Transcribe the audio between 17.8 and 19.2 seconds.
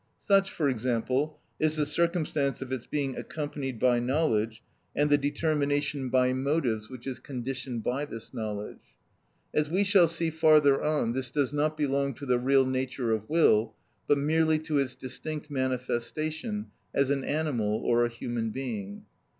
or a human being.